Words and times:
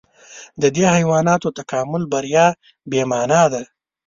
د 0.61 0.63
دې 0.75 0.85
حیواناتو 0.95 1.55
تکاملي 1.59 2.07
بریا 2.13 2.47
بې 2.89 3.01
مانا 3.11 3.43
ده. 3.53 3.61